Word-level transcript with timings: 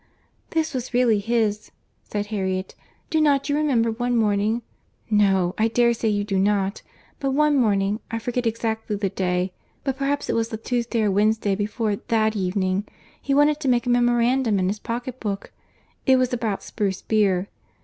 "This 0.49 0.73
was 0.73 0.95
really 0.95 1.19
his," 1.19 1.69
said 2.09 2.25
Harriet.—"Do 2.33 3.21
not 3.21 3.49
you 3.49 3.55
remember 3.55 3.91
one 3.91 4.17
morning?—no, 4.17 5.53
I 5.59 5.67
dare 5.67 5.93
say 5.93 6.07
you 6.09 6.23
do 6.23 6.39
not. 6.39 6.81
But 7.19 7.35
one 7.35 7.55
morning—I 7.55 8.17
forget 8.17 8.47
exactly 8.47 8.95
the 8.95 9.09
day—but 9.11 9.97
perhaps 9.97 10.27
it 10.27 10.33
was 10.33 10.49
the 10.49 10.57
Tuesday 10.57 11.03
or 11.03 11.11
Wednesday 11.11 11.53
before 11.53 11.97
that 11.97 12.35
evening, 12.35 12.87
he 13.21 13.35
wanted 13.35 13.59
to 13.59 13.67
make 13.67 13.85
a 13.85 13.89
memorandum 13.91 14.57
in 14.57 14.69
his 14.69 14.79
pocket 14.79 15.19
book; 15.19 15.51
it 16.07 16.15
was 16.15 16.33
about 16.33 16.63
spruce 16.63 17.03
beer. 17.03 17.49